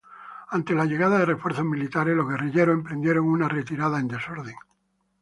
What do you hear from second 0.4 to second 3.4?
Ante la llegada de refuerzos militares, los guerrilleros emprendieron